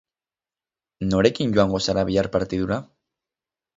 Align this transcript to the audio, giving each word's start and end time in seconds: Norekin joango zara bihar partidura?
Norekin 1.11 1.53
joango 1.57 1.81
zara 1.89 2.07
bihar 2.11 2.31
partidura? 2.37 2.81